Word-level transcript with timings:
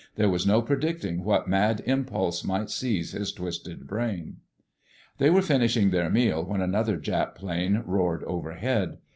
There 0.15 0.31
was 0.31 0.47
no 0.47 0.63
predicting 0.63 1.23
what 1.23 1.47
mad 1.47 1.83
impulse 1.85 2.43
might 2.43 2.71
seize 2.71 3.11
his 3.11 3.31
twisted 3.31 3.85
brain. 3.85 4.37
They 5.19 5.29
were 5.29 5.43
finishing 5.43 5.91
their 5.91 6.09
meal 6.09 6.43
when 6.43 6.59
another 6.61 6.97
Jap 6.97 7.35
plane 7.35 7.83
roared 7.85 8.23
overhead. 8.23 8.97